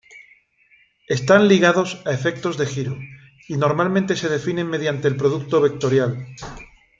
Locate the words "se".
4.15-4.29